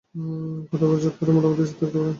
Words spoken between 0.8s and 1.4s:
বড় ঝড়ঝাপটাতে